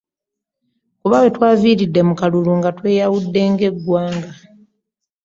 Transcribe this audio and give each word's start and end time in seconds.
Kuba 1.01 1.17
we 1.21 1.27
twaviiridde 1.35 2.01
mu 2.07 2.13
kalulu 2.21 2.51
nga 2.59 2.69
tweyawudde 2.77 3.41
ng'eggwanga. 3.51 4.29